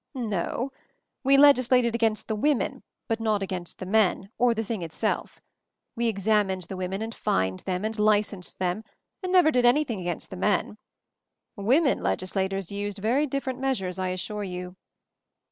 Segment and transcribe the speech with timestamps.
[0.15, 0.71] "No;
[1.23, 5.39] we legislated against the women,; but not against the men, or the thing itself.
[5.95, 8.83] We examined the women, and fined them, and licensed them—
[9.21, 10.79] and never did anything against the men.
[11.55, 14.75] Women legislators used yery different measures, I assure you."